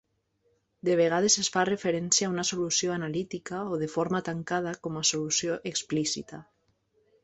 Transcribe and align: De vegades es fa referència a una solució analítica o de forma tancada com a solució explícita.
De 0.87 0.95
vegades 1.01 1.35
es 1.43 1.49
fa 1.57 1.65
referència 1.69 2.31
a 2.31 2.33
una 2.33 2.47
solució 2.51 2.95
analítica 2.97 3.63
o 3.75 3.79
de 3.85 3.93
forma 3.99 4.25
tancada 4.33 4.77
com 4.89 5.01
a 5.05 5.09
solució 5.15 5.63
explícita. 5.75 6.47